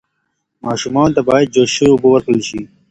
[0.65, 2.61] ماشومانو ته باید جوش شوې اوبه ورکړل شي.